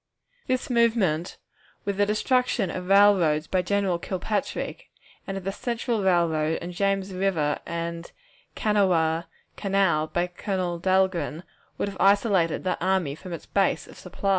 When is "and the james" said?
6.59-7.13